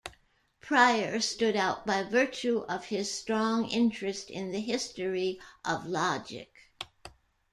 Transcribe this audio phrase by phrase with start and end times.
[0.61, 6.71] Prior stood out by virtue of his strong interest in the history of logic.